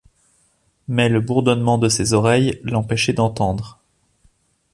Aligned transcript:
Mais 0.87 1.09
le 1.09 1.21
bourdonnement 1.21 1.77
de 1.77 1.87
ses 1.87 2.13
oreilles 2.13 2.59
l’empêchait 2.63 3.13
d’entendre. 3.13 3.79